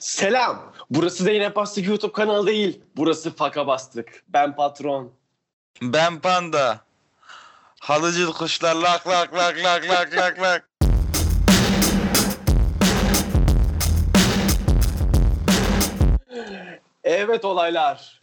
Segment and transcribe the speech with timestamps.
[0.00, 0.72] Selam.
[0.90, 2.80] Burası Zeynep Bastık YouTube kanalı değil.
[2.96, 4.24] Burası Faka Bastık.
[4.28, 5.12] Ben patron.
[5.82, 6.80] Ben panda.
[7.80, 10.68] Halıcı kuşlar lak lak lak lak lak lak lak.
[17.04, 18.20] Evet olaylar.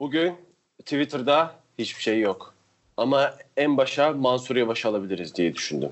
[0.00, 0.36] Bugün
[0.78, 2.54] Twitter'da hiçbir şey yok.
[2.96, 5.90] Ama en başa Mansur Yavaş'ı alabiliriz diye düşündüm.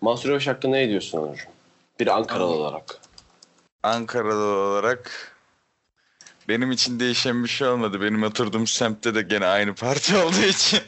[0.00, 1.48] Mansur Yavaş hakkında ne diyorsun Onur?
[2.00, 3.01] Bir Ankaralı olarak.
[3.82, 5.32] Ankaralı olarak
[6.48, 8.00] benim için değişen bir şey olmadı.
[8.00, 10.80] Benim oturduğum semtte de gene aynı parti olduğu için.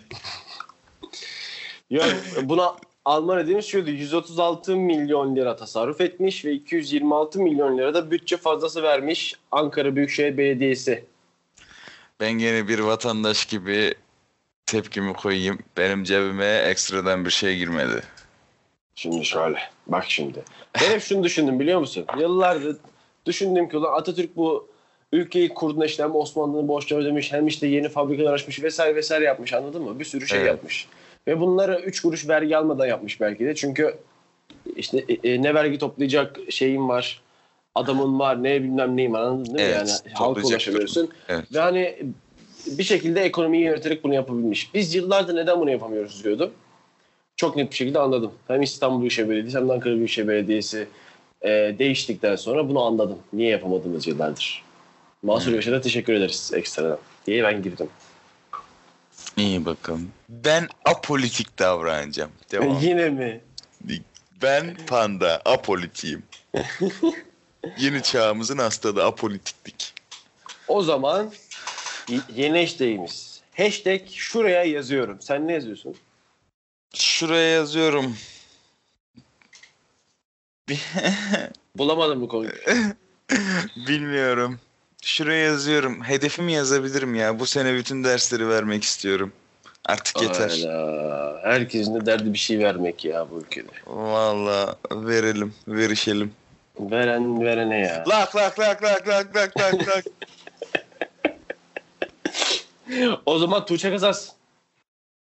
[1.90, 2.06] Ya
[2.42, 3.90] buna Alman dediğimiz şuydu.
[3.90, 10.38] 136 milyon lira tasarruf etmiş ve 226 milyon lira da bütçe fazlası vermiş Ankara Büyükşehir
[10.38, 11.04] Belediyesi.
[12.20, 13.94] Ben gene bir vatandaş gibi
[14.66, 15.58] tepkimi koyayım.
[15.76, 18.02] Benim cebime ekstradan bir şey girmedi.
[18.94, 19.58] Şimdi şöyle.
[19.86, 20.44] Bak şimdi.
[20.74, 22.06] Ben hep şunu düşündüm biliyor musun?
[22.18, 22.76] Yıllardır
[23.26, 24.68] düşündüm ki ulan Atatürk bu
[25.12, 29.52] ülkeyi kurduğunda işte hem Osmanlı'nın borçları ödemiş hem işte yeni fabrikalar açmış vesaire vesaire yapmış
[29.52, 29.98] anladın mı?
[29.98, 30.48] Bir sürü şey Evet.
[30.48, 30.88] yapmış.
[31.26, 33.54] Ve bunları 3 kuruş vergi almadan yapmış belki de.
[33.54, 33.96] Çünkü
[34.76, 37.22] işte e, e, ne vergi toplayacak şeyin var.
[37.74, 39.74] Adamın var ne bilmem neyim var anladın değil mi?
[39.76, 41.08] Evet, yani halka ulaşamıyorsun.
[41.28, 41.54] Evet.
[41.54, 41.96] Ve hani
[42.66, 44.74] bir şekilde ekonomiyi yöneterek bunu yapabilmiş.
[44.74, 46.50] Biz yıllardır neden bunu yapamıyoruz diyordum.
[47.36, 48.32] Çok net bir şekilde anladım.
[48.48, 50.86] Hem İstanbul Büyükşehir Belediyesi hem de Ankara Büyükşehir Belediyesi
[51.42, 53.18] e, değiştikten sonra bunu anladım.
[53.32, 54.62] Niye yapamadığımız yıllardır.
[55.22, 55.52] Mansur Hmm.
[55.52, 57.88] Yavaş'a da teşekkür ederiz ekstradan diye ben girdim.
[59.36, 60.10] İyi bakalım.
[60.28, 62.30] Ben apolitik davranacağım.
[62.52, 62.78] Devam.
[62.82, 63.40] Yine mi?
[64.42, 66.22] Ben panda, apolitiyim.
[67.78, 69.94] Yeni çağımızın hastalığı apolitiklik.
[70.68, 71.32] O zaman
[72.34, 73.40] yeni hashtag'imiz.
[73.56, 75.20] Hashtag şuraya yazıyorum.
[75.20, 75.96] Sen ne yazıyorsun?
[76.94, 78.16] Şuraya yazıyorum.
[81.76, 82.52] Bulamadım bu konuyu.
[83.88, 84.60] Bilmiyorum.
[85.02, 86.04] Şuraya yazıyorum.
[86.04, 87.38] Hedefimi yazabilirim ya.
[87.38, 89.32] Bu sene bütün dersleri vermek istiyorum.
[89.84, 90.48] Artık yeter.
[90.48, 91.40] Hayda.
[91.42, 93.70] Herkesin de derdi bir şey vermek ya bu ülkede.
[93.86, 96.32] Vallahi verelim, verişelim.
[96.80, 98.04] Veren verene ya.
[98.08, 100.04] Lak lak lak lak lak lak lak lak.
[103.26, 104.28] O zaman Tuğçe Kazas.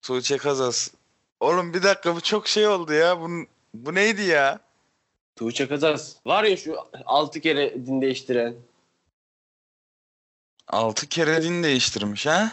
[0.01, 0.89] Tuğçe Kazas.
[1.39, 3.19] Oğlum bir dakika bu çok şey oldu ya.
[3.19, 3.29] Bu,
[3.73, 4.59] bu neydi ya?
[5.35, 6.16] Tuğçe Kazas.
[6.25, 8.55] Var ya şu altı kere din değiştiren.
[10.67, 12.51] Altı kere din değiştirmiş ha?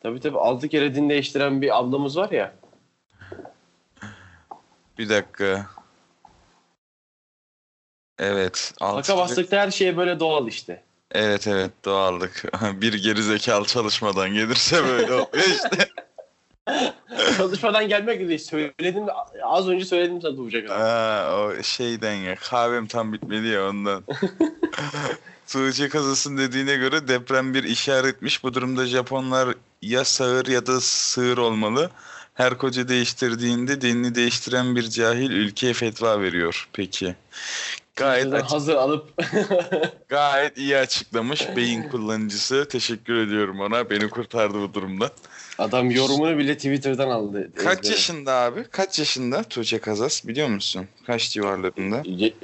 [0.00, 2.54] Tabii tabii altı kere din değiştiren bir ablamız var ya.
[4.98, 5.66] Bir dakika.
[8.18, 8.74] Evet.
[8.80, 10.82] altı kere- bastıkta her şey böyle doğal işte.
[11.12, 12.44] Evet evet doğallık.
[12.80, 15.88] bir gerizekalı çalışmadan gelirse böyle oluyor işte.
[17.36, 18.38] Çalışmadan gelmek değil.
[18.38, 19.04] Söyledim
[19.42, 20.72] az önce söyledim sana Tuğçe.
[20.72, 24.02] Aa, o şeyden ya kahvem tam bitmedi ya ondan.
[25.48, 28.44] Tuğçe kazasın dediğine göre deprem bir işaretmiş.
[28.44, 31.90] Bu durumda Japonlar ya sağır ya da sığır olmalı.
[32.38, 36.68] Her koca değiştirdiğinde dinini değiştiren bir cahil ülkeye fetva veriyor.
[36.72, 37.14] Peki.
[37.96, 39.12] Gayet açık- hazır alıp
[40.08, 42.68] gayet iyi açıklamış beyin kullanıcısı.
[42.68, 43.90] Teşekkür ediyorum ona.
[43.90, 45.10] Beni kurtardı bu durumda.
[45.58, 47.50] adam yorumunu bile Twitter'dan aldı.
[47.56, 47.92] Kaç Ezbere.
[47.92, 48.64] yaşında abi?
[48.70, 50.86] Kaç yaşında Tuğçe Kazas biliyor musun?
[51.06, 52.02] Kaç civarlarında?
[52.04, 52.34] Ye-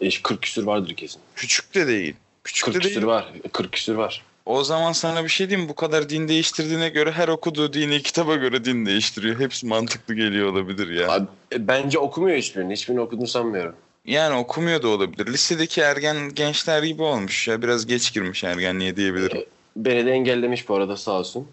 [0.00, 1.20] e, 40 küsür vardır kesin.
[1.36, 2.14] Küçük de değil.
[2.44, 2.94] Küçük 40 de değil.
[2.94, 3.32] küsür var.
[3.52, 4.24] 40 küsür var.
[4.48, 5.68] O zaman sana bir şey diyeyim?
[5.68, 9.40] Bu kadar din değiştirdiğine göre her okuduğu dini kitaba göre din değiştiriyor.
[9.40, 11.12] Hepsi mantıklı geliyor olabilir ya.
[11.12, 12.72] Abi, e, bence okumuyor hiçbirini.
[12.72, 13.74] Hiçbirini okuduğunu sanmıyorum.
[14.04, 15.26] Yani okumuyor da olabilir.
[15.26, 17.62] Lisedeki ergen gençler gibi olmuş ya.
[17.62, 19.44] Biraz geç girmiş ergenliğe diyebilirim.
[19.76, 21.48] Beni de engellemiş bu arada sağ olsun.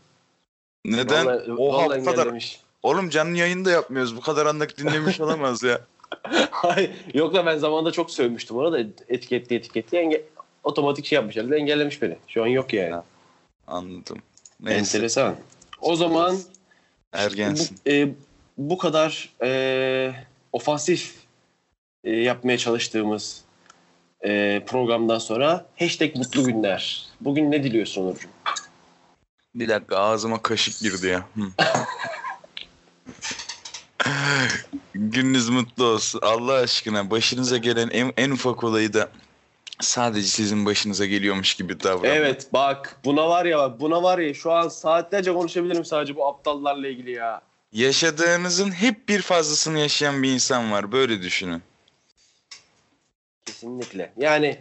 [0.85, 1.25] Neden?
[1.25, 2.17] Vallahi, Oha vallahi bu kadar.
[2.17, 2.59] engellemiş.
[2.83, 4.17] Oğlum canlı yayında yapmıyoruz.
[4.17, 5.81] Bu kadar anlık dinlemiş olamaz ya.
[6.51, 8.79] Hayır, Yok da ben zamanında çok sövmüştüm ona da
[9.09, 10.25] etiketli etiketli enge
[10.65, 12.17] otomatik şey yapmış herhalde engellemiş beni.
[12.27, 12.95] Şu an yok yani.
[13.67, 14.17] Anladım.
[14.59, 14.79] Neyse.
[14.79, 15.35] Enteresan.
[15.81, 16.37] O zaman
[17.13, 17.77] Ergensin.
[17.85, 18.09] bu, e,
[18.57, 20.11] bu kadar e,
[20.53, 21.15] ofansif
[22.03, 23.41] e, yapmaya çalıştığımız
[24.21, 27.06] e, programdan sonra hashtag mutlu günler.
[27.21, 28.29] Bugün ne diliyorsun Onurcuğum?
[29.56, 31.25] Bir dakika ağzıma kaşık girdi ya.
[34.94, 36.19] Gününüz mutlu olsun.
[36.23, 39.09] Allah aşkına başınıza gelen en, en ufak olayı da
[39.80, 42.16] sadece sizin başınıza geliyormuş gibi davranın.
[42.16, 46.27] Evet bak buna var ya bak buna var ya şu an saatlerce konuşabilirim sadece bu
[46.27, 47.42] aptallarla ilgili ya.
[47.72, 50.92] Yaşadığınızın hep bir fazlasını yaşayan bir insan var.
[50.92, 51.62] Böyle düşünün.
[53.45, 54.13] Kesinlikle.
[54.18, 54.57] Yani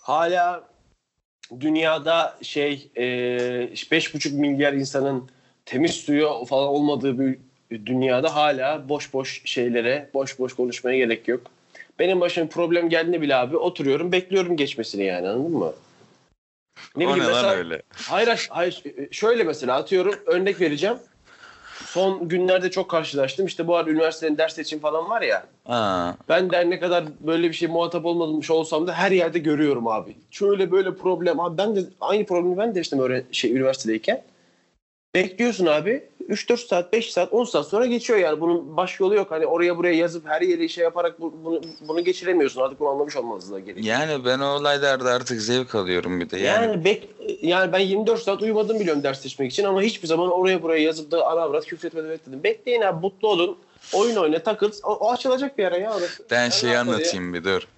[0.00, 0.68] hala
[1.60, 5.30] dünyada şey e, 5,5 milyar insanın
[5.66, 7.38] temiz suyu falan olmadığı bir
[7.86, 11.53] dünyada hala boş boş şeylere, boş boş konuşmaya gerek yok.
[11.98, 15.72] Benim başıma bir problem geldiğinde bile abi oturuyorum bekliyorum geçmesini yani anladın mı?
[16.96, 17.82] Ne o bileyim mesela öyle?
[17.94, 20.96] hayır hayır şöyle mesela atıyorum örnek vereceğim.
[21.86, 23.46] Son günlerde çok karşılaştım.
[23.46, 25.46] İşte bu arada üniversitenin ders seçim falan var ya.
[25.64, 29.88] Ha, Ben de ne kadar böyle bir şey muhatap olmamış olsam da her yerde görüyorum
[29.88, 30.16] abi.
[30.30, 31.40] Şöyle böyle problem.
[31.40, 34.22] Abi ben de aynı problemi ben de işte öyle şey üniversitedeyken.
[35.14, 36.04] Bekliyorsun abi.
[36.28, 38.40] 3-4 saat, 5 saat, 10 saat sonra geçiyor yani.
[38.40, 39.30] Bunun baş yolu yok.
[39.30, 42.60] Hani oraya buraya yazıp her yere şey yaparak bu- bunu, bunu geçiremiyorsun.
[42.60, 43.98] Artık bunu anlamış olmanız da gerekiyor.
[43.98, 46.38] yani ben o olaylarda artık zevk alıyorum bir de.
[46.38, 47.08] Yani, Yani, bek
[47.42, 51.10] yani ben 24 saat uyumadım biliyorum ders seçmek için ama hiçbir zaman oraya buraya yazıp
[51.10, 52.42] da ana avrat küfretmeden bekledim.
[52.44, 53.56] Bekleyin abi mutlu olun.
[53.92, 54.72] Oyun oyna takıl.
[54.84, 56.24] O, o açılacak bir ara ya orası.
[56.30, 56.96] ben ne şeyi yapmadı ya?
[57.00, 57.68] anlatayım bir dur.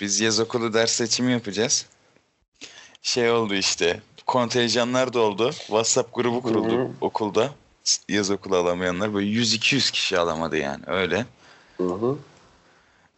[0.00, 1.86] Biz yaz okulu ders seçimi yapacağız.
[3.02, 4.00] Şey oldu işte.
[4.26, 5.50] Kontenjanlar doldu.
[5.52, 6.88] WhatsApp grubu kuruldu Hı hı.
[7.00, 7.50] okulda.
[8.08, 11.26] Yaz okulu alamayanlar böyle 100-200 kişi alamadı yani öyle.
[11.76, 12.18] Hı hı.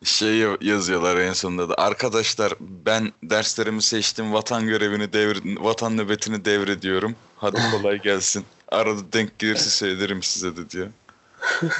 [0.04, 1.74] Şey ya- yazıyorlar en sonunda da.
[1.74, 4.32] Arkadaşlar ben derslerimi seçtim.
[4.32, 7.16] Vatan görevini devir vatan nöbetini devrediyorum.
[7.36, 8.44] Hadi kolay gelsin.
[8.68, 10.88] Arada denk gelirse söylerim size de diyor.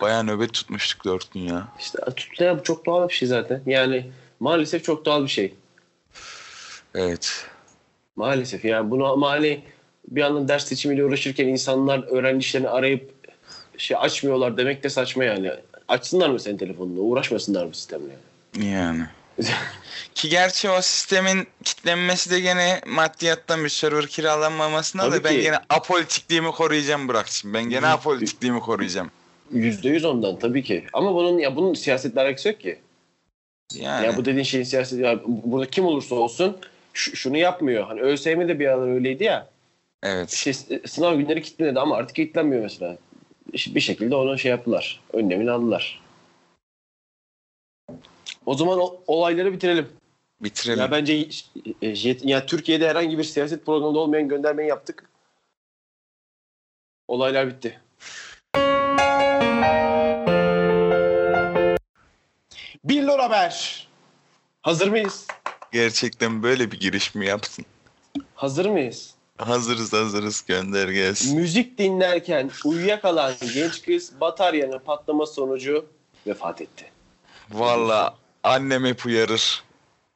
[0.00, 1.68] Bayağı nöbet tutmuştuk dört gün ya.
[1.80, 3.62] İşte tutmaya bu çok doğal bir şey zaten.
[3.66, 4.10] Yani
[4.40, 5.54] maalesef çok doğal bir şey.
[6.94, 7.46] Evet.
[8.16, 9.64] Maalesef yani bunu ama hani
[10.08, 13.10] bir yandan ders seçimiyle uğraşırken insanlar öğrenci işlerini arayıp
[13.78, 15.50] şey açmıyorlar demek de saçma yani.
[15.88, 17.00] Açsınlar mı senin telefonunu?
[17.00, 18.12] Uğraşmasınlar mı sistemle?
[18.58, 18.70] Yani?
[18.70, 19.02] Yani.
[20.14, 25.42] Ki gerçi o sistemin kitlenmesi de gene maddiyattan bir server kiralanmamasına Tabii da ben ki.
[25.42, 27.54] gene apolitikliğimi koruyacağım şimdi.
[27.54, 29.10] Ben gene apolitikliğimi koruyacağım.
[29.50, 30.84] Yüzde yüz ondan tabii ki.
[30.92, 32.78] Ama bunun ya bunun siyasetle alakası yok ki.
[33.74, 34.06] Yani.
[34.06, 36.56] Ya bu dediğin şeyin siyaseti ya burada kim olursa olsun
[36.92, 37.86] şu- şunu yapmıyor.
[37.86, 39.48] Hani ÖSYM de bir aralar öyleydi ya.
[40.04, 40.30] Evet.
[40.30, 40.52] Şey,
[40.86, 42.96] sınav günleri kilitledi ama artık kilitlenmiyor mesela.
[43.52, 45.00] Bir şekilde onu şey yaptılar.
[45.12, 46.02] Önlemini aldılar.
[48.46, 49.88] O zaman o, olayları bitirelim.
[50.40, 50.80] Bitirelim.
[50.80, 51.28] Ya bence
[51.82, 55.10] e, ya Türkiye'de herhangi bir siyaset programında olmayan göndermeyi yaptık.
[57.08, 57.80] Olaylar bitti.
[62.84, 63.88] Billur Haber.
[64.62, 65.26] Hazır mıyız?
[65.72, 67.64] Gerçekten böyle bir giriş mi yapsın?
[68.34, 69.14] Hazır mıyız?
[69.38, 71.40] Hazırız hazırız gönder gelsin.
[71.40, 75.86] Müzik dinlerken uyuyakalan genç kız bataryanın patlaması sonucu
[76.26, 76.84] vefat etti.
[77.50, 79.62] Valla annem hep uyarır.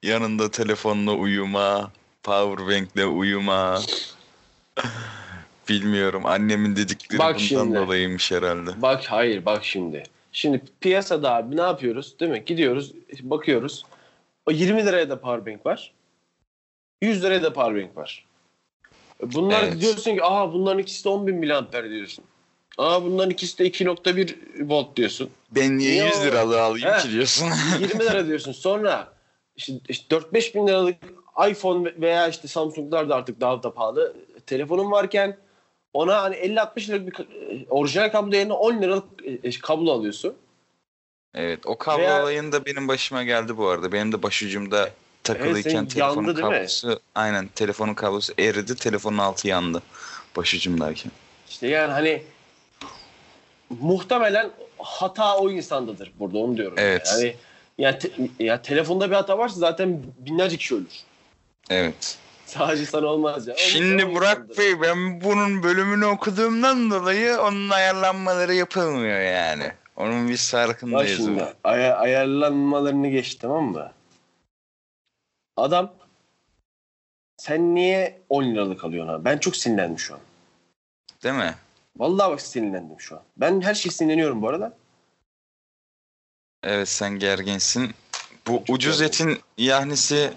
[0.03, 1.93] Yanında telefonla uyuma,
[2.23, 3.81] powerbank'le uyuma.
[5.69, 7.76] Bilmiyorum annemin dedikleri Bak bundan şimdi.
[7.76, 8.82] dolayıymış herhalde.
[8.82, 10.03] Bak hayır bak şimdi.
[10.32, 12.44] Şimdi piyasada abi ne yapıyoruz değil mi?
[12.44, 13.85] Gidiyoruz bakıyoruz.
[14.47, 15.93] O 20 liraya da powerbank var.
[17.03, 18.28] 100 liraya da powerbank var.
[19.23, 19.81] Bunlar Evet.
[19.81, 22.25] diyorsun ki aha bunların ikisi de 10 bin miliamper diyorsun.
[22.79, 24.35] Aa bunların ikisi de 2.1
[24.69, 25.31] volt diyorsun.
[25.50, 26.06] Ben niye Yo.
[26.06, 26.99] 100 liralık alayım He.
[27.03, 27.49] ki diyorsun.
[27.81, 28.53] 20 lira diyorsun.
[28.53, 29.12] Sonra
[29.56, 30.97] işte, işte 4-5 bin liralık
[31.50, 34.17] iPhone veya işte Samsung'lar da artık daha da pahalı.
[34.47, 35.37] Telefonun varken
[35.93, 39.05] ona hani 50-60 liralık bir ka- orijinal kablo yerine 10 liralık
[39.44, 40.35] e, kablo alıyorsun.
[41.35, 43.93] evet o kablo Veya- olayında benim başıma geldi bu arada.
[43.93, 44.91] Benim de başucumda
[45.35, 49.83] takılıyken senin telefonun yandı kablosu aynen telefonun kablosu eridi telefonun altı yandı
[50.37, 51.13] başucumdayken.
[51.49, 52.23] İşte yani hani
[53.81, 56.75] muhtemelen hata o insandadır burada onu diyorum.
[56.79, 57.09] Evet.
[57.15, 57.37] Yani
[57.79, 61.01] ya, te- ya telefonda bir hata varsa zaten binlerce kişi ölür.
[61.70, 62.19] Evet.
[62.47, 63.55] Sadece sana olmaz ya.
[63.55, 64.58] O- Şimdi Burak insandır.
[64.58, 69.73] Bey ben bunun bölümünü okuduğumdan dolayı onun ayarlanmaları yapılmıyor yani.
[69.97, 71.17] Onun Bak farkındayız.
[71.17, 73.93] şimdi aya- ayarlanmalarını geç tamam mı?
[75.58, 75.93] Adam
[77.36, 79.24] sen niye 10 liralık alıyorsun abi?
[79.24, 80.20] Ben çok sinirlendim şu an.
[81.22, 81.55] Değil mi?
[81.96, 83.22] Vallahi bak sinirlendim şu an.
[83.36, 84.77] Ben her şeye sinirleniyorum bu arada.
[86.62, 87.91] Evet sen gerginsin.
[88.46, 89.31] Bu Çok ucuz gerginim.
[89.31, 90.32] etin yahnisi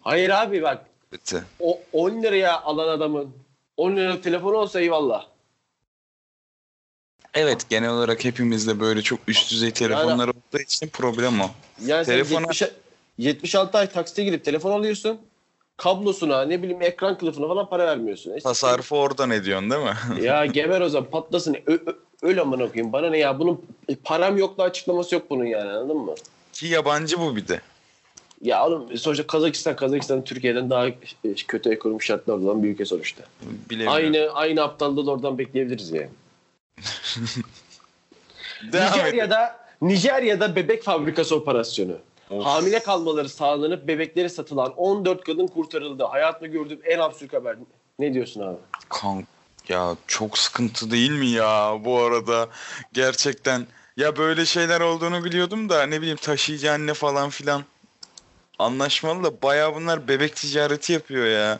[0.00, 1.44] Hayır abi bak kötü.
[1.60, 3.34] o 10 liraya alan adamın
[3.76, 5.26] 10 liralık telefonu olsa eyvallah.
[7.34, 11.50] Evet genel olarak hepimizde böyle çok üst düzey telefonlar olduğu için problem o.
[11.84, 12.62] Yani Telefona- 70
[13.18, 15.18] 76 ay taksite gidip telefon alıyorsun.
[15.76, 18.32] Kablosuna ne bileyim ekran kılıfına falan para vermiyorsun.
[18.32, 20.22] E, Tasarrufu oradan ediyorsun değil mi?
[20.26, 21.56] ya geber o zaman patlasın.
[21.66, 21.78] Ö, ö,
[22.22, 22.92] öl amına koyayım.
[22.92, 26.14] Bana ne ya bunun e, param yok da açıklaması yok bunun yani anladın mı?
[26.52, 27.60] Ki yabancı bu bir de.
[28.42, 30.94] Ya oğlum sonuçta Kazakistan Kazakistan Türkiye'den daha e,
[31.48, 33.22] kötü ekonomik şartlarda olan bir ülke sonuçta.
[33.70, 33.94] Bilemiyorum.
[33.96, 36.08] Aynı aynı aptallığı da oradan bekleyebiliriz yani.
[38.72, 41.98] Nijerya'da Nijerya'da bebek fabrikası operasyonu.
[42.30, 42.44] Of.
[42.44, 46.04] Hamile kalmaları sağlanıp bebekleri satılan 14 kadın kurtarıldı.
[46.04, 47.56] Hayatımda gördüğüm en absürt haber.
[47.98, 48.56] Ne diyorsun abi?
[48.88, 49.26] Kank
[49.68, 52.48] ya çok sıkıntı değil mi ya bu arada?
[52.92, 53.66] Gerçekten
[53.96, 57.64] Ya böyle şeyler olduğunu biliyordum da ne bileyim taşıyıcı anne falan filan
[58.58, 61.58] anlaşmalı da bayağı bunlar bebek ticareti yapıyor ya.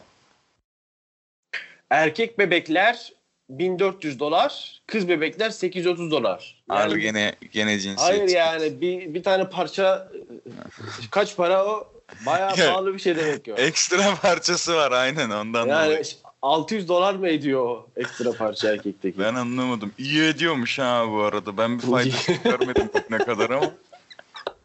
[1.90, 3.12] Erkek bebekler
[3.48, 6.62] 1400 dolar, kız bebekler 830 dolar.
[6.68, 8.00] Abi gene gene cinsiyet.
[8.00, 10.08] hayır yani bir, bir tane parça
[11.10, 11.92] kaç para o?
[12.26, 13.56] Bayağı Ya, pahalı bir şey demek ki o.
[13.56, 16.02] Ekstra parçası var aynen ondan Yani dolayı.
[16.42, 19.18] 600 dolar mı ediyor o ekstra parça erkekteki?
[19.18, 19.92] Ben anlamadım.
[19.98, 21.56] İyi ediyormuş ha bu arada.
[21.56, 23.70] Ben bir faydasını görmedim ne kadar ama.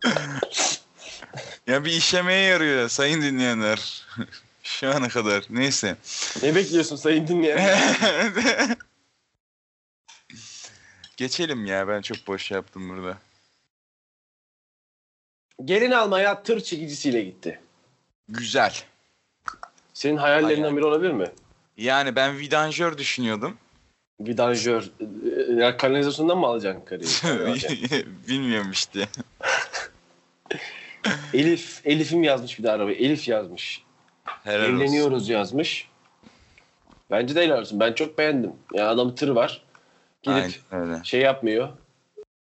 [1.67, 4.05] ya bir işemeye yarıyor ya, sayın dinleyenler.
[4.79, 5.43] Şu ana kadar.
[5.49, 5.97] Neyse.
[6.43, 7.79] Ne bekliyorsun sayın dinleyen?
[11.17, 11.87] Geçelim ya.
[11.87, 13.17] Ben çok boş yaptım burada.
[15.65, 17.59] Gelin almaya tır çekicisiyle gitti.
[18.29, 18.73] Güzel.
[19.93, 20.77] Senin hayallerinden Hayal.
[20.77, 21.31] biri olabilir mi?
[21.77, 23.57] Yani ben vidanjör düşünüyordum.
[24.19, 24.91] Vidanjör.
[25.57, 27.07] Ya kanalizasyondan mı alacaksın karıyı?
[28.27, 29.07] Bilmiyorum işte.
[31.33, 31.81] Elif.
[31.85, 32.97] Elif'im yazmış bir de arabayı.
[32.97, 33.88] Elif yazmış.
[34.43, 34.75] Helal olsun.
[34.75, 35.87] Evleniyoruz yazmış.
[37.11, 37.79] Bence de helal olsun.
[37.79, 38.51] Ben çok beğendim.
[38.73, 39.61] Ya adam tır var.
[40.23, 41.69] Gidip Aynen şey yapmıyor.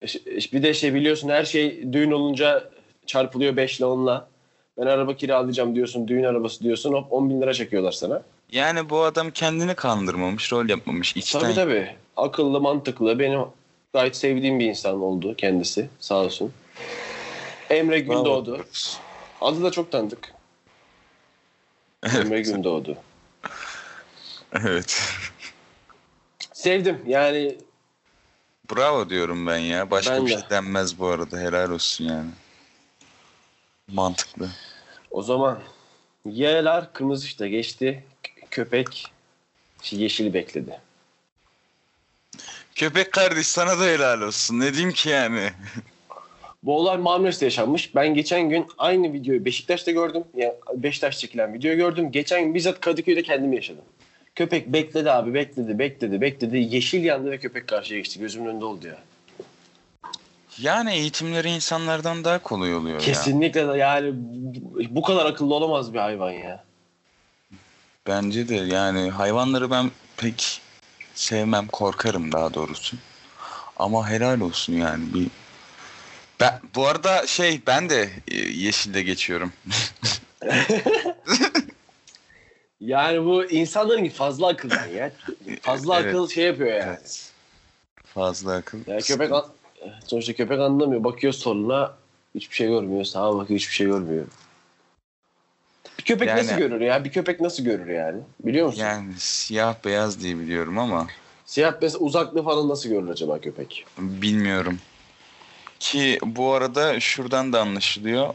[0.04, 0.08] E,
[0.54, 2.70] Bir de şey biliyorsun her şey düğün olunca
[3.06, 4.28] çarpılıyor 5 ile 10'la.
[4.78, 8.22] Ben araba kiralayacağım diyorsun, düğün arabası diyorsun hop 10 bin lira çekiyorlar sana.
[8.52, 11.16] Yani bu adam kendini kandırmamış, rol yapmamış.
[11.16, 11.96] İçten Tabii tabii.
[12.18, 13.20] Akıllı, mantıklı.
[13.20, 13.42] Benim
[13.94, 15.90] gayet sevdiğim bir insan oldu kendisi.
[16.00, 16.54] Sağ olsun.
[17.70, 18.66] Emre Gündoğdu.
[19.42, 20.37] Adı da çok tanıdık.
[22.16, 22.98] Emre Gündoğdu.
[24.54, 25.02] Evet.
[26.54, 27.02] Sevdim.
[27.08, 27.58] Yani
[28.76, 29.92] Bravo diyorum ben ya.
[29.92, 30.40] Başka Ben bir de.
[30.40, 31.40] şey denmez bu arada.
[31.40, 32.30] Helal olsun yani.
[33.92, 34.50] Mantıklı.
[35.12, 35.60] o zaman
[36.26, 38.04] Y'ler kırmızı ışıkta geçti.
[38.52, 39.12] Köpek
[39.92, 40.80] yeşili bekledi.
[42.76, 44.60] Köpek kardeş sana da helal olsun.
[44.60, 45.54] Ne diyeyim ki yani?
[46.68, 47.96] Bu olay Marmaris'te yaşanmış.
[47.96, 50.24] Ben geçen gün aynı videoyu Beşiktaş'ta gördüm.
[50.36, 52.12] Yani Beşiktaş çekilen videoyu gördüm.
[52.12, 53.84] Geçen gün bizzat Kadıköy'de kendim yaşadım.
[54.36, 56.58] Köpek bekledi abi bekledi bekledi bekledi.
[56.58, 58.20] Yeşil yandı ve köpek karşıya geçti.
[58.20, 58.98] Gözümün önünde oldu ya.
[60.60, 63.06] Yani eğitimleri insanlardan daha kolay oluyor ya.
[63.06, 64.14] Kesinlikle de yani
[64.90, 66.64] bu kadar akıllı olamaz bir hayvan ya.
[68.08, 70.62] Bence de yani hayvanları ben pek
[71.16, 72.98] sevmem, korkarım daha doğrusu.
[73.78, 75.28] Ama helal olsun yani bir
[76.40, 79.54] ben bu arada şey ben de e, yeşilde geçiyorum.
[82.82, 85.12] Yani bu insanların fazla akıldan ya.
[85.62, 86.08] Fazla Evet.
[86.16, 86.84] akıl şey yapıyor yani.
[87.00, 87.32] Evet.
[88.06, 88.78] Fazla akıl.
[88.88, 89.46] Ya köpek an-
[90.08, 91.04] sonuçta köpek anlamıyor.
[91.04, 91.94] Bakıyor soluna
[92.36, 93.04] hiçbir şey görmüyor.
[93.06, 94.26] Sağa bakıyor hiçbir şey görmüyor.
[96.00, 97.04] Bir köpek Yani- nasıl görür ya?
[97.04, 98.22] Bir köpek nasıl görür yani?
[98.40, 98.82] Biliyor musun?
[98.82, 101.08] Yani siyah beyaz diye biliyorum ama
[101.46, 103.86] Siyah mesela uzaklığı falan nasıl görür acaba köpek?
[103.98, 104.80] bilmiyorum.
[105.80, 108.34] Ki bu arada şuradan da anlaşılıyor.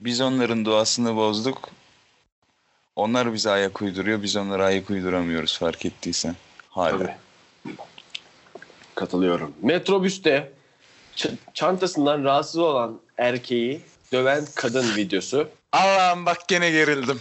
[0.00, 1.68] Biz onların doğasını bozduk.
[2.96, 4.22] Onlar bize ayak uyduruyor.
[4.22, 6.36] Biz onlara ayak uyduramıyoruz fark ettiysen.
[6.70, 6.98] Hala.
[6.98, 7.16] Tabii.
[8.94, 9.54] Katılıyorum.
[9.62, 10.52] Metrobüste
[11.16, 13.80] ç- çantasından rahatsız olan erkeği
[14.12, 15.48] döven kadın videosu.
[15.72, 17.20] Allah'ım bak gene gerildim.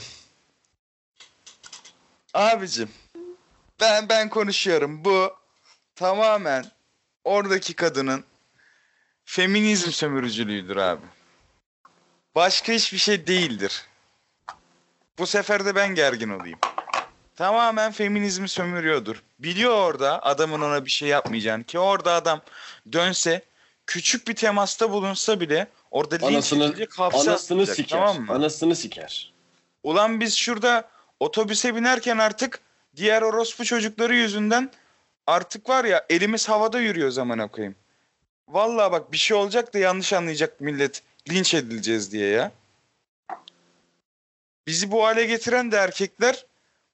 [2.34, 2.90] Abicim
[3.82, 5.06] ben ben konuşuyorum.
[5.06, 5.34] Bu
[5.96, 6.66] tamamen
[7.24, 8.24] oradaki kadının
[9.26, 11.06] feminizm sömürücülüğüdür abi.
[12.36, 13.86] Başka hiçbir şey değildir.
[15.20, 16.60] Bu sefer de ben gergin olayım.
[17.36, 19.24] Tamamen feminizmi sömürüyordur.
[19.40, 22.42] Biliyor orada adamın ona bir şey yapmayacağını ki orada adam
[22.92, 23.42] dönse
[23.88, 28.00] küçük bir temasta bulunsa bile orada linç Anasını- edilecek hapse Anasını siker.
[28.00, 28.34] tamam mı?
[28.34, 29.34] Anasını siker.
[29.84, 30.90] Ulan biz şurada
[31.20, 32.60] otobüse binerken artık
[32.96, 34.72] diğer orospu çocukları yüzünden
[35.28, 37.76] artık var ya elimiz havada yürüyor zaman koyayım.
[38.48, 41.04] Vallahi bak bir şey olacak da yanlış anlayacak millet.
[41.30, 42.52] Linç edileceğiz diye ya.
[44.68, 46.46] Bizi bu hale getiren de erkekler,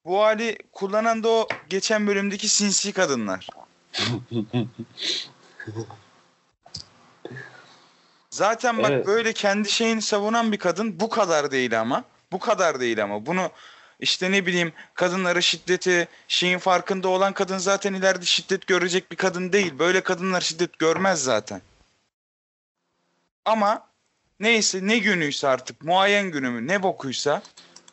[0.05, 3.47] bu hali kullanan da o geçen bölümdeki sinsi kadınlar.
[8.29, 9.07] Zaten bak Evet.
[9.07, 12.03] böyle kendi şeyini savunan bir kadın bu kadar değil ama.
[12.31, 13.25] Bu kadar değil ama.
[13.25, 13.49] Bunu
[13.99, 19.53] işte ne bileyim kadınlara şiddeti şeyin farkında olan kadın zaten ileride şiddet görecek bir kadın
[19.53, 19.79] değil.
[19.79, 21.61] Böyle kadınlar şiddet görmez zaten.
[23.45, 23.87] Ama
[24.39, 27.41] neyse ne günüyse artık muayen günü mü ne bokuysa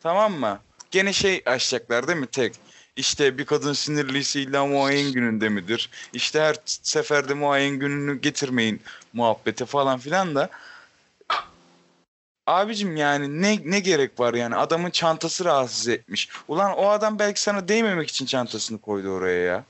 [0.03, 0.61] tamam mı?
[0.91, 2.55] Gene şey açacaklar değil mi tek?
[2.97, 5.91] İşte bir kadın sinirliyse illa muayen gününde midir?
[6.13, 8.83] İşte her seferde muayen gününü getirmeyin
[9.13, 10.49] muhabbete falan filan da.
[12.47, 16.29] Abicim yani ne ne gerek var yani adamın çantası rahatsız etmiş.
[16.49, 19.65] Ulan o adam belki sana değmemek için çantasını koydu oraya ya.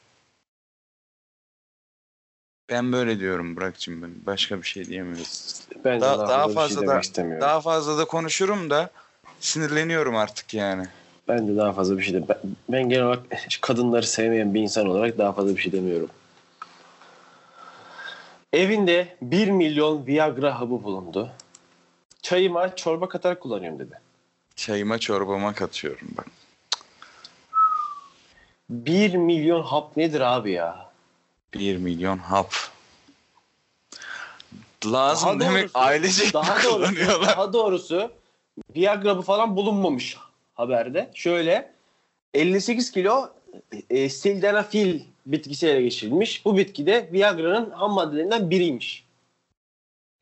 [2.70, 4.10] Ben böyle diyorum Burak'cığım ben.
[4.26, 5.24] Başka bir şey diyemiyorum.
[5.84, 7.40] Ben Daha- daha, daha fazla, şey da- istemiyorum.
[7.40, 8.90] Daha fazla da konuşurum da
[9.40, 10.86] sinirleniyorum artık yani.
[11.28, 12.36] Ben de daha fazla bir şey de ben,
[12.68, 13.22] ben genel olarak
[13.60, 16.08] kadınları sevmeyen bir insan olarak daha fazla bir şey demiyorum.
[18.52, 21.30] Evinde 1 milyon Viagra hapı bulundu.
[22.30, 24.00] Çayıma çorba katarak kullanıyorum dedi.
[24.56, 26.26] Çayıma çorbama katıyorum bak.
[28.70, 30.90] 1 milyon hap nedir abi ya?
[31.54, 32.54] 1 milyon hap.
[34.86, 38.10] Lazım Daha demek doğrusu- ailecek Daha doğrusu, daha doğrusu
[38.76, 40.16] Viagra falan bulunmamış
[40.54, 41.10] haberde.
[41.14, 41.72] Şöyle
[42.34, 43.28] 58 kilo
[43.90, 46.44] e, sildenafil bitkisi ele geçirilmiş.
[46.44, 49.05] Bu bitki de Viagra'nın ham maddelerinden biriymiş.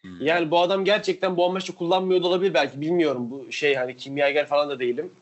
[0.05, 0.27] Hmm.
[0.27, 3.31] Yani bu adam gerçekten bu amaçla kullanmıyor da olabilir belki bilmiyorum.
[3.31, 5.13] Bu şey hani kimyager falan da değilim.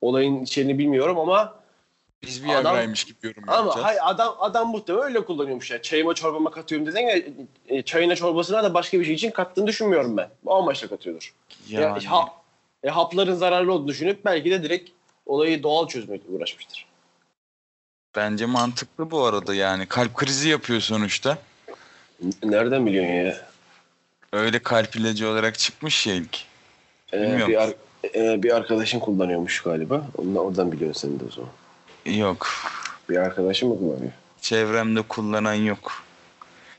[0.00, 1.54] Olayın içeriğini bilmiyorum ama
[2.22, 3.84] Biz bir Adam- yagraymış gibi yorum ama yapacağız.
[3.86, 5.82] hay adam adam muhtemelen öyle kullanıyormuş ya.
[5.82, 7.18] Çayıma çorbama katıyorum dedin ya
[7.68, 10.28] e, çayına çorbasına da başka bir şey için kattığını düşünmüyorum ben.
[10.44, 11.34] Bu amaçla katıyordur.
[11.68, 12.28] Ya, Yani, ha-
[12.82, 14.90] e, hapların zararlı olduğunu düşünüp belki de direkt
[15.26, 16.86] olayı doğal çözmekle uğraşmıştır.
[18.16, 19.86] bence mantıklı bu arada yani.
[19.86, 21.38] Kalp krizi yapıyor sonuçta.
[22.42, 23.47] Nereden biliyorsun ya?
[24.32, 26.38] Öyle kalp ilacı olarak çıkmış ya ilk.
[27.12, 27.48] Ee, Bilmiyorum.
[27.48, 27.74] bir, ar-
[28.14, 30.02] e, bir arkadaşın kullanıyormuş galiba.
[30.18, 31.50] Ondan, oradan biliyorsun sen de o zaman.
[32.18, 32.48] Yok.
[33.10, 34.12] Bir arkadaşın mı kullanıyor?
[34.40, 35.92] Çevremde kullanan yok.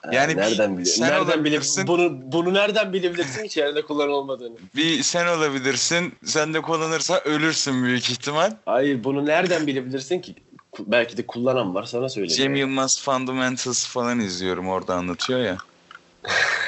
[0.02, 1.02] Ha, Yani bir- nereden biliyorsun?
[1.04, 1.88] sen Nereden olabilirsin.
[1.88, 4.56] bunu bunu nereden bilebilirsin ki içeride kullan olmadığını?
[4.76, 6.14] Bir sen olabilirsin.
[6.26, 8.52] Sen de kullanırsa ölürsün büyük ihtimal.
[8.66, 10.36] Hayır bunu nereden bilebilirsin ki?
[10.80, 12.38] Belki de kullanan var sana söyleyeyim.
[12.38, 15.58] Cem Yılmaz Fundamentals falan izliyorum orada anlatıyor ya.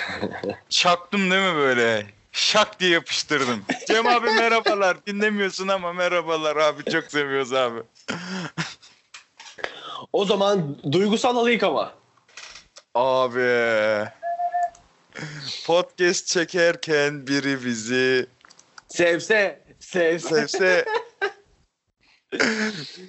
[0.69, 2.05] Çaktım değil mi böyle?
[2.31, 3.65] Şak diye yapıştırdım.
[3.87, 5.05] Cem abi merhabalar.
[5.05, 6.83] Dinlemiyorsun ama merhabalar abi.
[6.91, 7.79] Çok seviyoruz abi.
[10.13, 11.93] O zaman duygusal alayık ama.
[12.95, 14.05] Abi.
[15.65, 18.27] Podcast çekerken biri bizi
[18.87, 20.47] Sevse, sevse.
[20.47, 20.85] sevse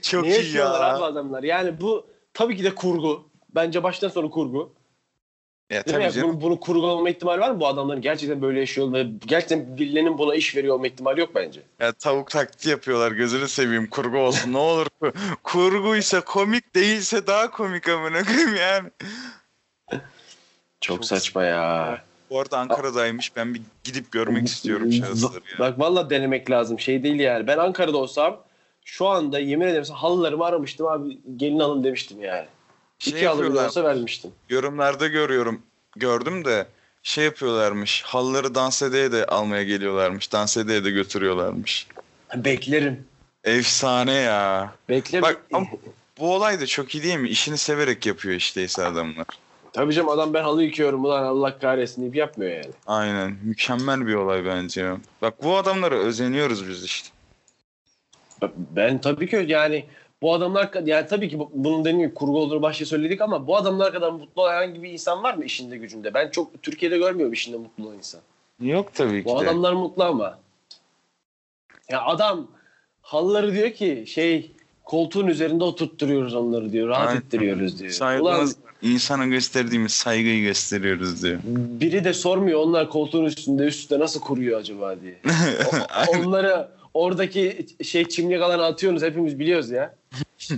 [0.02, 0.96] çok ne iyi yaşıyorlar ya.
[0.96, 1.42] abi adamlar?
[1.42, 3.28] Yani bu tabii ki de kurgu.
[3.54, 4.72] Bence baştan sona kurgu.
[5.72, 6.28] Ya tabii canım.
[6.28, 7.60] Bunun, bunun kurgu olma ihtimali var mı?
[7.60, 11.60] Bu adamların gerçekten böyle yaşıyor ve gerçekten birilerinin buna iş veriyor olma ihtimali yok bence.
[11.80, 13.12] Ya tavuk taklidi yapıyorlar.
[13.12, 13.86] Gözünü seveyim.
[13.86, 14.52] Kurgu olsun.
[14.52, 14.86] Ne olur.
[15.42, 18.88] Kurguysa komik değilse daha komik amına koyayım yani.
[19.90, 20.00] Çok,
[20.80, 21.98] Çok saçma ya.
[22.30, 23.36] Bu arada Ankara'daymış.
[23.36, 25.58] Ben bir gidip görmek istiyorum şahısları ya.
[25.58, 26.80] Bak valla denemek lazım.
[26.80, 27.46] Şey değil yani.
[27.46, 28.40] Ben Ankara'da olsam
[28.84, 31.18] şu anda yemin ederim halılarımı aramıştım abi.
[31.36, 32.46] Gelin alın demiştim yani.
[33.02, 34.30] Şey İki olsa vermiştim.
[34.48, 35.62] Yorumlarda görüyorum.
[35.96, 36.66] Gördüm de
[37.02, 38.02] şey yapıyorlarmış.
[38.02, 40.32] Halları dans edeye de almaya geliyorlarmış.
[40.32, 41.86] Dans edeye de götürüyorlarmış.
[42.36, 43.06] Beklerim.
[43.44, 44.72] Efsane ya.
[44.88, 45.22] Bekle.
[45.22, 45.66] Bak ama
[46.18, 47.28] bu olay da çok iyi değil mi?
[47.28, 49.26] İşini severek yapıyor işte adamlar.
[49.72, 52.70] Tabii canım adam ben halı yıkıyorum ulan Allah kahretsin deyip yapmıyor yani.
[52.86, 53.36] Aynen.
[53.42, 54.92] Mükemmel bir olay bence.
[55.22, 57.08] Bak bu adamlara özeniyoruz biz işte.
[58.70, 59.86] Ben tabii ki yani
[60.22, 63.56] bu adamlar yani tabii ki bu- bunun dediğim gibi kurgu olduğunu başta söyledik ama bu
[63.56, 66.14] adamlar kadar mutlu olan herhangi bir insan var mı işinde gücünde?
[66.14, 68.20] Ben çok Türkiye'de görmüyorum işinde mutlu olan insan.
[68.60, 69.44] Yok tabii ki Bu de.
[69.44, 70.38] adamlar mutlu ama.
[71.90, 72.46] Ya adam
[73.02, 74.50] halıları diyor ki şey
[74.84, 76.88] koltuğun üzerinde oturtturuyoruz onları diyor.
[76.88, 77.20] Rahat Aynen.
[77.20, 77.90] ettiriyoruz diyor.
[77.90, 81.40] Ulan Saygımız, insana gösterdiğimiz saygıyı gösteriyoruz diyor.
[81.80, 85.16] biri de sormuyor onlar koltuğun üstünde üstte nasıl kuruyor acaba diye.
[85.72, 86.24] O- Aynen.
[86.26, 89.94] onları oradaki şey çimlik alana atıyorsunuz hepimiz biliyoruz ya.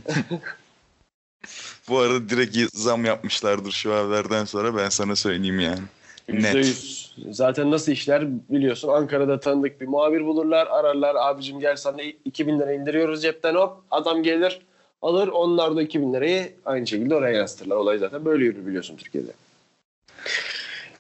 [1.89, 5.81] Bu arada direkt zam yapmışlardır şu evlerden sonra ben sana söyleyeyim yani.
[6.29, 6.55] Net.
[6.55, 7.15] yüz.
[7.31, 8.89] Zaten nasıl işler biliyorsun.
[8.89, 10.67] Ankara'da tanıdık bir muhabir bulurlar.
[10.67, 13.77] Ararlar abicim gel sana 2000 lira indiriyoruz cepten hop.
[13.91, 14.61] Adam gelir
[15.03, 15.29] alır.
[15.29, 17.77] Onlar da 2000 lirayı aynı şekilde oraya yansıtırlar.
[17.77, 19.31] Olay zaten böyle yürür biliyorsun Türkiye'de.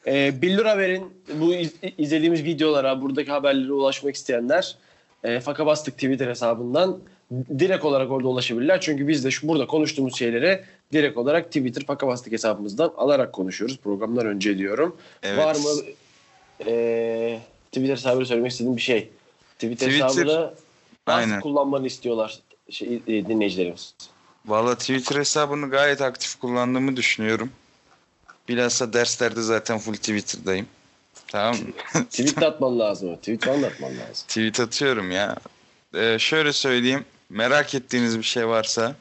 [0.07, 4.77] Ee, Billur Haber'in bu iz- izlediğimiz videolara, buradaki haberlere ulaşmak isteyenler
[5.24, 6.98] e, Faka Bastık Twitter hesabından
[7.58, 8.80] direkt olarak orada ulaşabilirler.
[8.80, 13.78] Çünkü biz de şu burada konuştuğumuz şeyleri direkt olarak Twitter Faka Bastık hesabımızdan alarak konuşuyoruz.
[13.78, 14.96] Programdan önce diyorum.
[15.22, 15.38] Evet.
[15.38, 15.70] Var mı
[16.66, 19.10] e, Twitter hesabını söylemek istediğim bir şey?
[19.54, 20.54] Twitter, Twitter- hesabını
[21.06, 22.38] nasıl kullanmanı istiyorlar
[22.70, 23.94] şey, e, dinleyicilerimiz?
[24.46, 27.50] Valla Twitter hesabını gayet aktif kullandığımı düşünüyorum.
[28.48, 30.66] Bilhassa derslerde zaten full Twitter'dayım.
[31.28, 32.04] Tamam mı?
[32.10, 33.16] Tweet atman lazım.
[33.16, 34.26] Tweet falan atman lazım.
[34.28, 35.37] Tweet atıyorum ya.
[35.94, 37.04] Ee, şöyle söyleyeyim.
[37.30, 38.94] Merak ettiğiniz bir şey varsa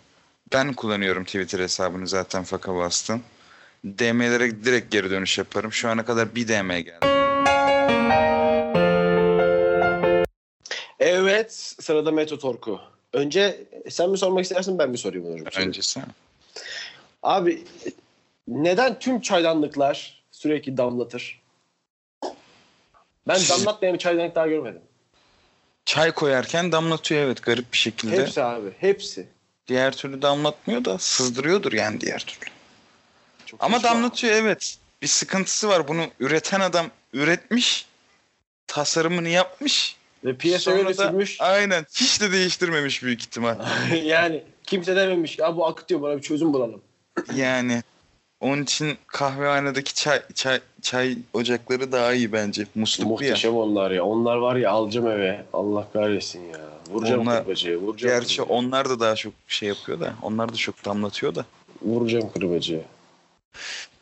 [0.53, 3.23] ben kullanıyorum Twitter hesabını zaten faka bastım.
[3.85, 5.73] DM'lere direkt geri dönüş yaparım.
[5.73, 7.05] Şu ana kadar bir DM geldi.
[10.99, 12.79] Evet sırada Metro Torku.
[13.13, 15.63] Önce sen mi sormak istersin ben mi sorayım onu hocam?
[15.63, 16.01] Öncesi.
[17.23, 17.63] Abi
[18.47, 21.42] neden tüm çaydanlıklar sürekli damlatır?
[23.27, 24.81] Ben damlatmayan bir çaydanlık daha görmedim.
[25.85, 28.21] Çay koyarken damlatıyor evet garip bir şekilde.
[28.21, 28.69] Hepsi abi.
[28.79, 29.27] Hepsi.
[29.67, 32.51] Diğer türlü damlatmıyor da sızdırıyordur yani diğer türlü.
[33.45, 34.77] Çok Ama damlatıyor evet.
[35.01, 35.87] Bir sıkıntısı var.
[35.87, 37.85] Bunu üreten adam üretmiş.
[38.67, 39.95] Tasarımını yapmış.
[40.25, 41.41] Ve piyasa Sonra öyle da- sürmüş.
[41.41, 41.85] Aynen.
[41.95, 43.55] Hiç de değiştirmemiş büyük ihtimal.
[44.03, 46.81] yani kimse dememiş ya bu akıtıyor bana bir çözüm bulalım.
[47.35, 47.83] Yani
[48.43, 52.65] onun için kahvehanedeki çay çay çay ocakları daha iyi bence.
[52.75, 53.29] Musluklu ya.
[53.31, 54.03] Muhteşem onlar ya.
[54.05, 55.45] Onlar var ya alacağım eve.
[55.53, 56.59] Allah kahretsin ya.
[56.89, 57.77] Vuracağım Onlar- kırbacıya.
[57.77, 58.57] Vuracağım Gerçi kırbacıya.
[58.57, 60.13] onlar da daha çok şey yapıyor da.
[60.21, 61.45] Onlar da çok damlatıyor da.
[61.81, 62.79] Vuracağım kırbacıya.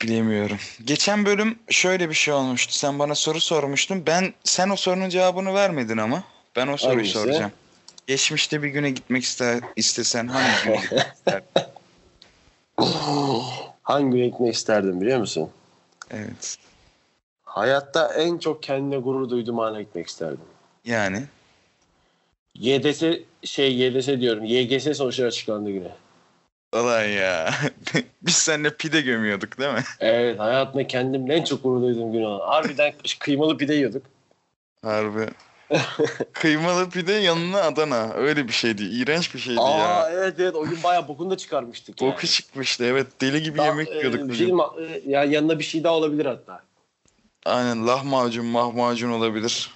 [0.01, 0.57] Bilemiyorum.
[0.85, 2.73] Geçen bölüm şöyle bir şey olmuştu.
[2.73, 4.03] Sen bana soru sormuştun.
[4.07, 6.23] Ben sen o sorunun cevabını vermedin ama.
[6.55, 7.13] Ben o soruyu Hangisi?
[7.13, 7.51] soracağım.
[8.07, 11.45] Geçmişte bir güne gitmek ister, istesen hangi güne gitmek isterdin?
[13.83, 15.49] Hangi güne gitmek isterdim biliyor musun?
[16.11, 16.57] Evet.
[17.43, 20.39] Hayatta en çok kendine gurur duyduğum ana gitmek isterdim.
[20.85, 21.23] Yani
[22.55, 23.03] YDS
[23.43, 24.43] şey YDS diyorum.
[24.43, 25.91] YGS sonuçları açıklandığı güne.
[26.73, 27.53] Ulan ya.
[28.21, 29.83] Biz seninle pide gömüyorduk değil mi?
[29.99, 32.47] Evet hayatımda kendimle en çok gurur duyduğum gün olan.
[32.47, 34.03] Harbiden kıymalı pide yiyorduk.
[34.81, 35.27] Harbi.
[36.33, 38.13] Kıymalı pide yanına Adana.
[38.13, 38.83] Öyle bir şeydi.
[38.83, 40.09] İğrenç bir şeydi Aa ya.
[40.11, 42.01] evet evet o gün bayağı bokunu da çıkarmıştık.
[42.01, 42.11] yani.
[42.11, 42.83] Boku çıkmıştı.
[42.85, 44.19] Evet deli gibi Daha, yemek e, yiyorduk.
[44.19, 44.63] şey diyeyim mi?
[44.79, 46.63] E, ya yanına bir şey daha olabilir hatta.
[47.45, 49.71] Aynen lahmacun mahmacun olabilir.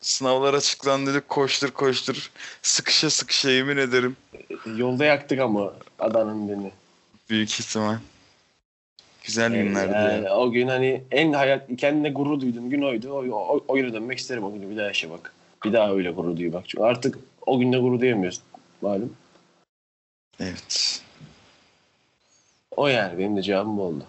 [0.00, 2.30] Sınavlar açıklandı dedik koştur koştur.
[2.62, 4.16] Sıkışa sıkışa yemin ederim.
[4.34, 6.72] E, Yolda yaktık ama Adana'nın birini.
[7.30, 7.96] Büyük ihtimal.
[9.26, 10.36] Güzel günlerdi Yani ya.
[10.36, 13.12] o gün hani en hayat kendine gurur duyduğum gün oydu.
[13.12, 15.34] O, o, o güne dönmek isterim o günü bir daha yaşamak.
[15.64, 16.64] Bir daha öyle gurur duy bak.
[16.68, 18.42] Çünkü artık o günde gurur duyamıyorsun
[18.82, 19.16] malum.
[20.40, 21.02] Evet.
[22.76, 24.04] O yani benim de cevabım bu oldu.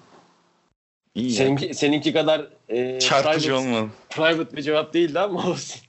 [1.15, 1.32] İyi.
[1.32, 3.89] Seninki, seninki kadar e, Çarpıcı private, olmalı.
[4.10, 5.82] private bir cevap değildi ama olsun.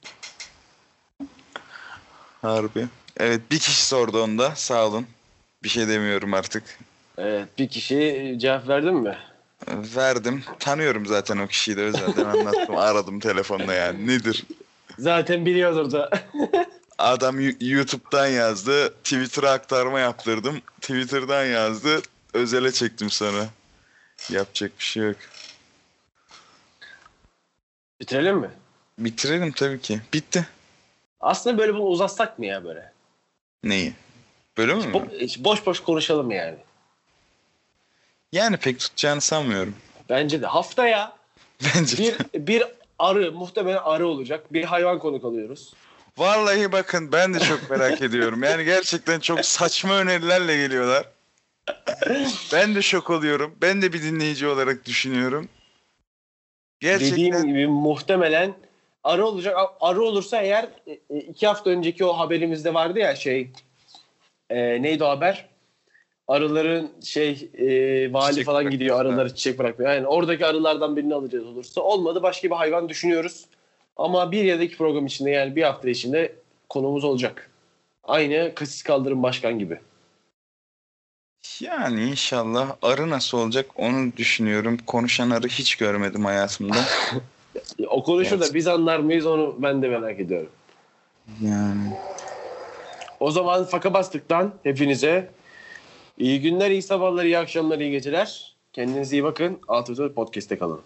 [2.42, 2.86] Harbi.
[3.16, 4.56] Evet bir kişi sordu onda.
[4.56, 5.06] Sağ olun.
[5.62, 6.78] Bir şey demiyorum artık.
[7.18, 9.18] Evet bir kişi cevap verdin mi?
[9.68, 10.44] Verdim.
[10.58, 12.76] Tanıyorum zaten o kişiyi de özelden anlattım.
[12.76, 14.06] Aradım telefonla yani.
[14.06, 14.44] Nedir?
[14.98, 16.10] Zaten biliyordur da.
[16.98, 18.94] Adam YouTube'dan yazdı.
[18.94, 20.60] Twitter'a aktarma yaptırdım.
[20.80, 22.02] Twitter'dan yazdı.
[22.34, 23.46] Özele çektim sonra.
[24.30, 25.16] Yapacak bir şey yok.
[28.00, 28.50] Bitirelim mi?
[28.98, 30.00] Bitirelim tabii ki.
[30.12, 30.48] Bitti.
[31.20, 32.92] Aslında böyle bunu uzatsak mı ya böyle?
[33.64, 33.92] Neyi?
[34.58, 34.84] Bölüm mü?
[34.84, 36.56] Bo- boş boş konuşalım yani.
[38.32, 39.74] Yani pek tutacağını sanmıyorum.
[40.08, 40.46] Bence de.
[40.46, 41.12] Haftaya
[41.62, 42.46] Bence bir de.
[42.46, 42.64] bir
[42.98, 44.52] arı muhtemelen arı olacak.
[44.52, 45.72] Bir hayvan konuk alıyoruz.
[46.18, 48.42] Vallahi bakın ben de çok merak ediyorum.
[48.42, 51.06] Yani gerçekten çok saçma önerilerle geliyorlar.
[52.52, 53.54] Ben de şok oluyorum.
[53.62, 55.48] Ben de bir dinleyici olarak düşünüyorum.
[56.80, 58.54] Gerçekten Dediğim gibi muhtemelen
[59.04, 59.56] arı olacak.
[59.80, 63.50] Arı olursa eğer e, e, iki hafta önceki o haberimizde vardı ya şey
[64.50, 65.48] e, neydi o haber?
[66.28, 67.66] Arıların şey e,
[68.12, 69.92] vali Çiçek falan gidiyor arıları çiçek bırakmıyor.
[69.92, 71.80] Yani oradaki arılardan birini alacağız olursa.
[71.80, 73.46] Olmadı başka bir hayvan düşünüyoruz.
[73.96, 76.32] Ama bir ya da iki program içinde yani bir hafta içinde
[76.68, 77.50] konumuz olacak.
[78.04, 79.78] Aynı Kasis Kaldırım Başkan gibi.
[81.60, 84.78] yani inşallah arı nasıl olacak onu düşünüyorum.
[84.86, 86.76] Konuşan arı hiç görmedim hayatımda.
[87.88, 88.50] O konuşur Evet.
[88.50, 90.50] da biz anlar mıyız onu ben de merak ediyorum.
[91.42, 91.90] Yani
[93.20, 95.30] O zaman Faka Bastık'tan hepinize
[96.18, 98.56] İyi günler, iyi sabahlar, iyi akşamlar, iyi geceler.
[98.72, 99.60] Kendinize iyi bakın.
[99.68, 100.80] Alt Üstü Podcast'te kalın.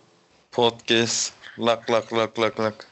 [0.51, 1.33] Podcast.
[1.59, 2.88] Lak lak lak lak lak.